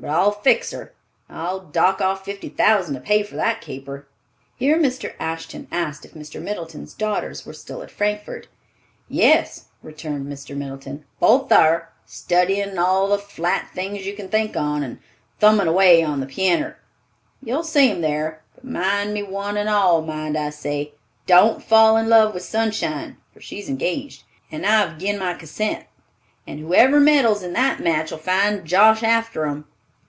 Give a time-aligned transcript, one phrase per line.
[0.00, 0.92] But I'll fix her!
[1.28, 4.08] I'll dock off fifty thousand to pay for that caper."
[4.56, 5.14] Here Mr.
[5.20, 6.42] Ashton asked if Mr.
[6.42, 8.48] Middleton's daughters were still at Frankfort.
[9.08, 10.56] "Yes," returned Mr.
[10.56, 14.98] Middleton, "both thar, study in' all the flat things you can think on, and
[15.38, 16.78] thummin' away on the pianner.
[17.40, 20.94] You'll see 'em thar; but mind me one and all, mind I say,
[21.28, 25.84] don't fall in love with Sunshine, for she's engaged, and I've gin my consent,
[26.44, 29.66] and whoever meddles in that match'll find Josh after 'em!"